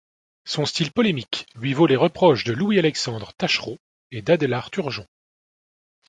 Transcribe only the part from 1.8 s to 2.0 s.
les